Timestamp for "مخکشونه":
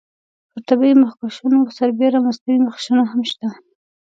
2.67-3.03